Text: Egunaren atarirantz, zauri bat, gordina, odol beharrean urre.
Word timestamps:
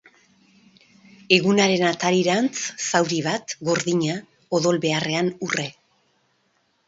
Egunaren 1.35 1.83
atarirantz, 1.89 2.55
zauri 2.87 3.19
bat, 3.27 3.53
gordina, 3.69 4.17
odol 4.61 4.83
beharrean 4.87 5.29
urre. 5.49 5.67